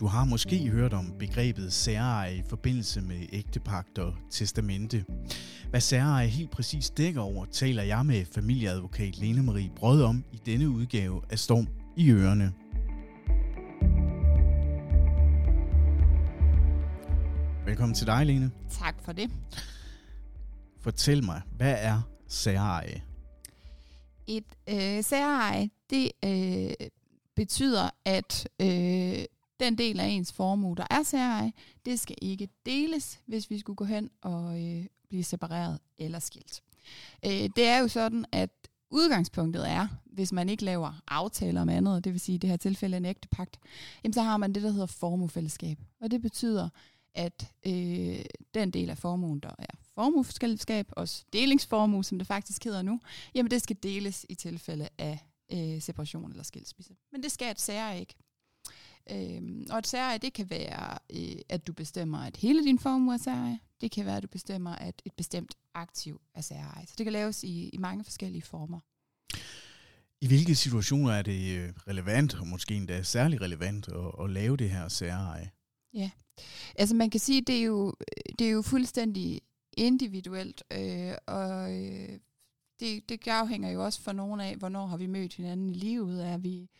Du 0.00 0.06
har 0.06 0.24
måske 0.24 0.68
hørt 0.68 0.92
om 0.92 1.12
begrebet 1.18 1.72
særeje 1.72 2.36
i 2.36 2.42
forbindelse 2.48 3.00
med 3.00 3.26
ægtepagt 3.32 3.98
og 3.98 4.14
testamente. 4.30 5.04
Hvad 5.70 5.80
særeje 5.80 6.26
helt 6.26 6.50
præcis 6.50 6.90
dækker 6.90 7.20
over, 7.20 7.44
taler 7.44 7.82
jeg 7.82 8.06
med 8.06 8.24
familieadvokat 8.24 9.18
Lene 9.18 9.42
Marie 9.42 9.70
Brød 9.76 10.02
om 10.02 10.24
i 10.32 10.40
denne 10.46 10.68
udgave 10.68 11.22
af 11.30 11.38
Storm 11.38 11.66
i 11.96 12.10
Ørene. 12.10 12.52
Velkommen 17.66 17.94
til 17.94 18.06
dig, 18.06 18.26
Lene. 18.26 18.50
Tak 18.70 18.94
for 19.04 19.12
det. 19.12 19.30
Fortæl 20.80 21.24
mig, 21.24 21.42
hvad 21.56 21.76
er 21.78 22.02
særeje? 22.28 23.02
Et 24.26 24.44
øh, 24.68 25.04
særeje, 25.04 25.70
det 25.90 26.10
øh, 26.24 26.88
betyder, 27.36 27.90
at 28.04 28.48
øh, 28.62 29.24
den 29.60 29.78
del 29.78 30.00
af 30.00 30.06
ens 30.06 30.32
formue, 30.32 30.76
der 30.76 30.86
er 30.90 31.02
særeje, 31.02 31.52
det 31.86 32.00
skal 32.00 32.16
ikke 32.22 32.48
deles, 32.66 33.20
hvis 33.26 33.50
vi 33.50 33.58
skulle 33.58 33.76
gå 33.76 33.84
hen 33.84 34.10
og 34.20 34.62
øh, 34.62 34.86
blive 35.08 35.24
separeret 35.24 35.78
eller 35.98 36.18
skilt. 36.18 36.62
Øh, 37.24 37.50
det 37.56 37.66
er 37.66 37.78
jo 37.78 37.88
sådan, 37.88 38.24
at 38.32 38.50
udgangspunktet 38.90 39.70
er, 39.70 39.88
hvis 40.04 40.32
man 40.32 40.48
ikke 40.48 40.64
laver 40.64 41.02
aftaler 41.08 41.60
om 41.60 41.68
andet, 41.68 42.04
det 42.04 42.12
vil 42.12 42.20
sige 42.20 42.34
i 42.34 42.38
det 42.38 42.50
her 42.50 42.56
tilfælde 42.56 42.96
en 42.96 43.04
ægtepagt, 43.04 43.58
jamen 44.04 44.12
så 44.12 44.22
har 44.22 44.36
man 44.36 44.52
det, 44.52 44.62
der 44.62 44.70
hedder 44.70 44.86
formuefællesskab. 44.86 45.78
Og 46.00 46.10
det 46.10 46.22
betyder, 46.22 46.68
at 47.14 47.52
øh, 47.66 48.24
den 48.54 48.70
del 48.70 48.90
af 48.90 48.98
formuen, 48.98 49.40
der 49.40 49.54
er 49.58 49.76
formuefællesskab, 49.94 50.86
også 50.92 51.24
delingsformue, 51.32 52.04
som 52.04 52.18
det 52.18 52.26
faktisk 52.26 52.64
hedder 52.64 52.82
nu, 52.82 53.00
jamen 53.34 53.50
det 53.50 53.62
skal 53.62 53.76
deles 53.82 54.26
i 54.28 54.34
tilfælde 54.34 54.88
af 54.98 55.18
øh, 55.52 55.82
separation 55.82 56.30
eller 56.30 56.42
skilsmisse. 56.42 56.94
Men 57.12 57.22
det 57.22 57.32
skal 57.32 57.50
et 57.50 57.60
sære 57.60 58.00
ikke. 58.00 58.14
Øhm, 59.10 59.66
og 59.70 59.78
et 59.78 59.86
særeje, 59.86 60.18
det 60.18 60.32
kan 60.32 60.50
være, 60.50 60.98
øh, 61.12 61.40
at 61.48 61.66
du 61.66 61.72
bestemmer, 61.72 62.18
at 62.18 62.36
hele 62.36 62.64
din 62.64 62.78
formue 62.78 63.14
er 63.14 63.18
særeje. 63.18 63.58
Det 63.80 63.90
kan 63.90 64.06
være, 64.06 64.16
at 64.16 64.22
du 64.22 64.28
bestemmer, 64.28 64.70
at 64.70 65.02
et 65.04 65.12
bestemt 65.12 65.54
aktiv 65.74 66.20
er 66.34 66.40
særeje. 66.40 66.86
Så 66.86 66.94
det 66.98 67.06
kan 67.06 67.12
laves 67.12 67.44
i, 67.44 67.68
i 67.68 67.78
mange 67.78 68.04
forskellige 68.04 68.42
former. 68.42 68.80
I 70.20 70.26
hvilke 70.26 70.54
situationer 70.54 71.12
er 71.12 71.22
det 71.22 71.58
øh, 71.58 71.72
relevant, 71.88 72.34
og 72.34 72.46
måske 72.46 72.74
endda 72.74 73.02
særlig 73.02 73.40
relevant, 73.40 73.88
at, 73.88 74.24
at 74.24 74.30
lave 74.30 74.56
det 74.56 74.70
her 74.70 74.88
særeje? 74.88 75.50
Ja, 75.94 76.10
altså 76.74 76.94
man 76.94 77.10
kan 77.10 77.20
sige, 77.20 77.40
det 77.40 77.58
er 77.58 77.62
jo, 77.62 77.94
det 78.38 78.46
er 78.46 78.50
jo 78.50 78.62
fuldstændig 78.62 79.40
individuelt, 79.76 80.62
øh, 80.72 81.12
og 81.26 81.74
øh, 81.74 82.18
det, 82.80 83.08
det 83.08 83.28
afhænger 83.28 83.70
jo 83.70 83.84
også 83.84 84.00
for 84.00 84.12
nogen 84.12 84.40
af, 84.40 84.56
hvornår 84.56 84.86
har 84.86 84.96
vi 84.96 85.06
mødt 85.06 85.34
hinanden 85.34 85.70
i 85.70 85.74
livet. 85.74 86.26
Er 86.26 86.38
vi, 86.38 86.70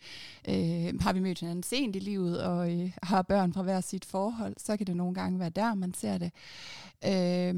øh, 0.49 1.01
har 1.01 1.13
vi 1.13 1.21
mødt 1.21 1.41
hinanden 1.41 1.63
sent 1.63 1.97
i 1.97 1.99
livet 1.99 2.43
og 2.43 2.73
øh, 2.73 2.93
har 3.03 3.23
børn 3.23 3.53
fra 3.53 3.63
hver 3.63 3.81
sit 3.81 4.05
forhold, 4.05 4.55
så 4.59 4.77
kan 4.77 4.87
det 4.87 4.97
nogle 4.97 5.15
gange 5.15 5.39
være 5.39 5.51
der, 5.51 5.75
man 5.75 5.95
ser 5.95 6.19
det. 6.19 6.33
Øh, 7.05 7.55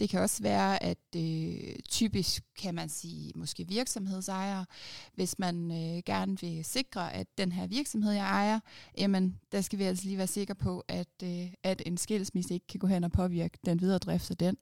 det 0.00 0.10
kan 0.10 0.20
også 0.20 0.42
være, 0.42 0.82
at 0.82 0.98
øh, 1.16 1.76
typisk 1.88 2.44
kan 2.58 2.74
man 2.74 2.88
sige, 2.88 3.32
måske 3.34 3.68
virksomhedsejere, 3.68 4.66
hvis 5.14 5.38
man 5.38 5.70
øh, 5.70 6.02
gerne 6.06 6.40
vil 6.40 6.64
sikre, 6.64 7.14
at 7.14 7.26
den 7.38 7.52
her 7.52 7.66
virksomhed, 7.66 8.12
jeg 8.12 8.24
ejer, 8.24 8.60
jamen, 8.98 9.38
der 9.52 9.60
skal 9.60 9.78
vi 9.78 9.84
altså 9.84 10.04
lige 10.04 10.18
være 10.18 10.26
sikre 10.26 10.54
på, 10.54 10.84
at, 10.88 11.08
øh, 11.24 11.52
at 11.62 11.82
en 11.86 11.96
skilsmisse 11.96 12.54
ikke 12.54 12.66
kan 12.66 12.80
gå 12.80 12.86
hen 12.86 13.04
og 13.04 13.12
påvirke 13.12 13.58
den 13.66 13.80
videre 13.80 13.98
drift 13.98 14.30
af 14.30 14.36
den. 14.36 14.56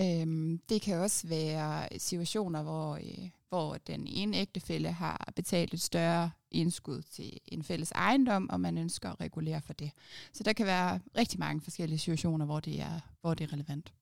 Øhm, 0.00 0.60
det 0.68 0.82
kan 0.82 0.98
også 0.98 1.26
være 1.26 1.88
situationer, 1.98 2.62
hvor, 2.62 2.94
øh, 2.94 3.28
hvor 3.48 3.76
den 3.86 4.06
ene 4.06 4.36
ægtefælle 4.36 4.92
har 4.92 5.32
betalt 5.36 5.74
et 5.74 5.80
større 5.80 6.30
indskud 6.50 7.02
til 7.02 7.38
en 7.46 7.62
fælles 7.62 7.90
ejendom, 7.90 8.50
og 8.50 8.60
man 8.60 8.78
ønsker 8.78 9.10
at 9.10 9.20
regulere 9.20 9.60
for 9.62 9.72
det. 9.72 9.90
Så 10.32 10.42
der 10.42 10.52
kan 10.52 10.66
være 10.66 11.00
rigtig 11.16 11.38
mange 11.38 11.60
forskellige 11.60 11.98
situationer, 11.98 12.44
hvor 12.44 12.60
det 12.60 12.80
er, 12.80 13.00
hvor 13.20 13.34
det 13.34 13.44
er 13.44 13.52
relevant. 13.52 13.92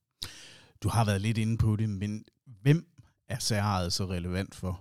Du 0.81 0.89
har 0.89 1.05
været 1.05 1.21
lidt 1.21 1.39
inde 1.39 1.59
på 1.59 1.77
det, 1.77 1.89
men 1.89 2.25
hvem 2.63 2.87
er 3.29 3.39
særejet 3.39 3.93
så 3.93 4.07
relevant 4.07 4.55
for? 4.55 4.81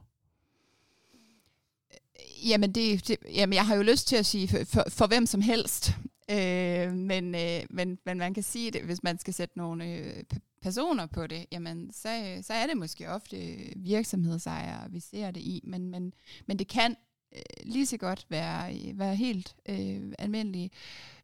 Jamen, 2.45 2.71
det, 2.71 3.07
det, 3.07 3.17
jamen, 3.33 3.53
jeg 3.53 3.67
har 3.67 3.75
jo 3.75 3.81
lyst 3.81 4.07
til 4.07 4.15
at 4.15 4.25
sige 4.25 4.47
for, 4.47 4.57
for, 4.65 4.83
for 4.89 5.07
hvem 5.07 5.25
som 5.25 5.41
helst. 5.41 5.95
Øh, 6.31 6.93
men, 6.93 7.35
øh, 7.35 7.61
men, 7.69 7.99
men 8.05 8.17
man 8.17 8.33
kan 8.33 8.43
sige 8.43 8.71
det, 8.71 8.81
hvis 8.81 9.03
man 9.03 9.19
skal 9.19 9.33
sætte 9.33 9.57
nogle 9.57 9.85
øh, 9.85 10.23
personer 10.65 11.05
på 11.05 11.27
det, 11.27 11.45
jamen 11.51 11.93
så, 11.93 12.39
så 12.41 12.53
er 12.53 12.67
det 12.67 12.77
måske 12.77 13.09
ofte 13.09 13.37
øh, 13.37 13.71
virksomhedsejere, 13.75 14.91
vi 14.91 14.99
ser 14.99 15.31
det 15.31 15.41
i, 15.41 15.61
men, 15.63 15.89
men, 15.89 16.13
men 16.47 16.59
det 16.59 16.67
kan 16.67 16.95
øh, 17.35 17.41
lige 17.63 17.85
så 17.85 17.97
godt 17.97 18.25
være, 18.29 18.75
øh, 18.75 18.99
være 18.99 19.15
helt 19.15 19.55
øh, 19.69 20.13
almindelige 20.19 20.69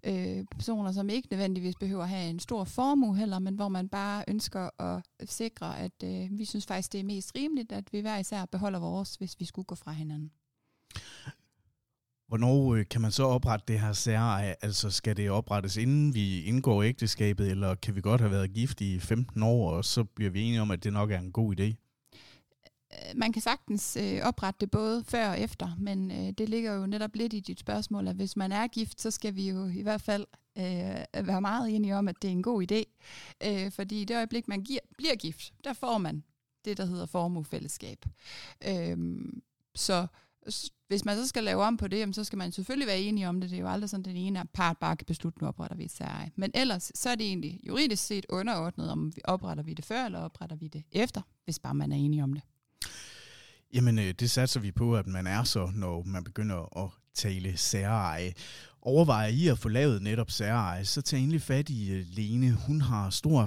øh, 0.03 0.45
personer, 0.51 0.91
som 0.91 1.09
ikke 1.09 1.27
nødvendigvis 1.31 1.75
behøver 1.75 2.03
at 2.03 2.09
have 2.09 2.29
en 2.29 2.39
stor 2.39 2.63
formue 2.63 3.17
heller, 3.17 3.39
men 3.39 3.55
hvor 3.55 3.69
man 3.69 3.89
bare 3.89 4.23
ønsker 4.27 4.81
at 4.81 5.01
sikre, 5.29 5.79
at 5.79 6.03
øh, 6.03 6.27
vi 6.31 6.45
synes 6.45 6.65
faktisk, 6.65 6.93
det 6.93 6.99
er 6.99 7.03
mest 7.03 7.35
rimeligt, 7.35 7.71
at 7.71 7.93
vi 7.93 7.99
hver 7.99 8.17
især 8.17 8.45
beholder 8.45 8.79
vores, 8.79 9.15
hvis 9.15 9.39
vi 9.39 9.45
skulle 9.45 9.65
gå 9.65 9.75
fra 9.75 9.91
hinanden. 9.91 10.31
Hvornår 12.31 12.75
øh, 12.75 12.85
kan 12.89 13.01
man 13.01 13.11
så 13.11 13.23
oprette 13.23 13.65
det 13.67 13.79
her 13.79 13.93
særeje? 13.93 14.55
Altså 14.61 14.89
skal 14.89 15.17
det 15.17 15.31
oprettes 15.31 15.77
inden 15.77 16.13
vi 16.13 16.43
indgår 16.43 16.83
ægteskabet, 16.83 17.51
eller 17.51 17.75
kan 17.75 17.95
vi 17.95 18.01
godt 18.01 18.21
have 18.21 18.31
været 18.31 18.53
gift 18.53 18.81
i 18.81 18.99
15 18.99 19.43
år, 19.43 19.71
og 19.71 19.85
så 19.85 20.03
bliver 20.03 20.31
vi 20.31 20.41
enige 20.41 20.61
om, 20.61 20.71
at 20.71 20.83
det 20.83 20.93
nok 20.93 21.11
er 21.11 21.19
en 21.19 21.31
god 21.31 21.59
idé? 21.59 21.63
Øh, 22.93 23.15
man 23.15 23.33
kan 23.33 23.41
sagtens 23.41 23.97
øh, 24.01 24.21
oprette 24.23 24.57
det 24.59 24.71
både 24.71 25.03
før 25.03 25.29
og 25.29 25.39
efter, 25.39 25.75
men 25.79 26.11
øh, 26.11 26.33
det 26.37 26.49
ligger 26.49 26.73
jo 26.73 26.85
netop 26.85 27.15
lidt 27.15 27.33
i 27.33 27.39
dit 27.39 27.59
spørgsmål, 27.59 28.07
at 28.07 28.15
hvis 28.15 28.37
man 28.37 28.51
er 28.51 28.67
gift, 28.67 29.01
så 29.01 29.11
skal 29.11 29.35
vi 29.35 29.49
jo 29.49 29.67
i 29.67 29.81
hvert 29.81 30.01
fald 30.01 30.25
øh, 30.57 31.27
være 31.27 31.41
meget 31.41 31.75
enige 31.75 31.95
om, 31.95 32.07
at 32.07 32.15
det 32.21 32.27
er 32.27 32.31
en 32.31 32.43
god 32.43 32.71
idé. 32.71 32.83
Øh, 33.47 33.71
fordi 33.71 34.01
i 34.01 34.05
det 34.05 34.15
øjeblik, 34.15 34.47
man 34.47 34.63
giver, 34.63 34.81
bliver 34.97 35.15
gift, 35.15 35.53
der 35.63 35.73
får 35.73 35.97
man 35.97 36.23
det, 36.65 36.77
der 36.77 36.85
hedder 36.85 37.05
formuefællesskab. 37.05 38.05
Øh, 38.67 38.97
så 39.75 40.07
hvis 40.87 41.05
man 41.05 41.17
så 41.17 41.27
skal 41.27 41.43
lave 41.43 41.63
om 41.63 41.77
på 41.77 41.87
det, 41.87 41.99
jamen, 41.99 42.13
så 42.13 42.23
skal 42.23 42.37
man 42.37 42.51
selvfølgelig 42.51 42.87
være 42.87 42.99
enige 42.99 43.29
om 43.29 43.41
det. 43.41 43.49
Det 43.49 43.55
er 43.55 43.61
jo 43.61 43.67
aldrig 43.69 43.89
sådan, 43.89 44.01
at 44.01 44.05
den 44.05 44.17
ene 44.17 44.43
part 44.53 44.77
bare 44.77 44.95
kan 44.95 45.05
beslutte, 45.05 45.41
nu 45.41 45.47
opretter 45.47 45.77
vi 45.77 45.85
et 45.85 45.91
særeje. 45.91 46.31
Men 46.35 46.51
ellers, 46.53 46.91
så 46.95 47.09
er 47.09 47.15
det 47.15 47.25
egentlig 47.25 47.59
juridisk 47.67 48.03
set 48.03 48.25
underordnet, 48.29 48.91
om 48.91 49.11
vi 49.15 49.21
opretter 49.25 49.63
vi 49.63 49.73
det 49.73 49.85
før, 49.85 50.05
eller 50.05 50.19
opretter 50.19 50.55
vi 50.55 50.67
det 50.67 50.83
efter, 50.91 51.21
hvis 51.45 51.59
bare 51.59 51.73
man 51.73 51.91
er 51.91 51.95
enige 51.95 52.23
om 52.23 52.33
det. 52.33 52.43
Jamen, 53.73 53.99
øh, 53.99 54.13
det 54.19 54.31
satser 54.31 54.59
vi 54.59 54.71
på, 54.71 54.95
at 54.95 55.07
man 55.07 55.27
er 55.27 55.43
så, 55.43 55.71
når 55.75 56.03
man 56.03 56.23
begynder 56.23 56.83
at 56.83 56.89
tale 57.13 57.57
særeje. 57.57 58.33
Overvejer 58.81 59.27
I 59.27 59.47
at 59.47 59.59
få 59.59 59.69
lavet 59.69 60.01
netop 60.01 60.31
særeje, 60.31 60.85
så 60.85 61.01
tag 61.01 61.19
endelig 61.19 61.41
fat 61.41 61.69
i 61.69 61.91
øh, 61.91 62.05
Lene. 62.07 62.51
Hun 62.51 62.81
har 62.81 63.09
stor 63.09 63.45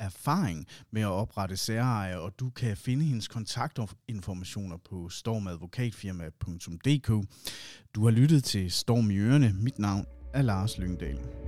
erfaring 0.00 0.66
med 0.90 1.02
at 1.02 1.08
oprette 1.08 1.56
særeje, 1.56 2.18
og 2.18 2.40
du 2.40 2.50
kan 2.50 2.76
finde 2.76 3.04
hendes 3.04 3.28
kontaktinformationer 3.28 4.76
på 4.76 5.08
stormadvokatfirma.dk. 5.08 7.28
Du 7.94 8.04
har 8.04 8.10
lyttet 8.10 8.44
til 8.44 8.72
Storm 8.72 9.10
i 9.10 9.18
Ørene. 9.18 9.56
Mit 9.60 9.78
navn 9.78 10.06
er 10.34 10.42
Lars 10.42 10.78
Lyngdal. 10.78 11.45